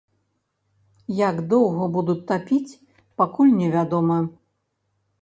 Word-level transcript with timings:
Як 1.19 1.35
доўга 1.53 1.91
будуць 1.97 2.17
тапіць, 2.33 2.77
пакуль 3.23 3.57
не 3.63 3.67
вядома. 3.79 4.17